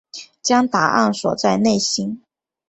[0.41, 2.23] 将答案锁在内心